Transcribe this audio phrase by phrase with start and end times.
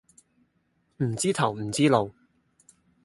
[0.97, 2.11] 唔知頭唔知路